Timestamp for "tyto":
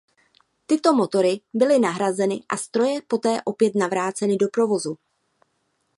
0.67-0.93